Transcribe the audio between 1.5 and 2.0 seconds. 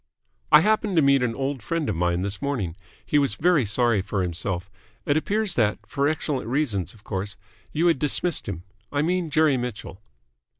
friend of